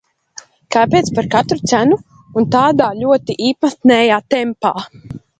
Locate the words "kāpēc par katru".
0.75-1.57